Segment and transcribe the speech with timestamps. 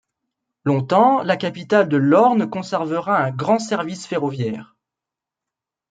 [0.65, 4.75] Longtemps la capitale de l’Orne conservera un grand service ferroviaire.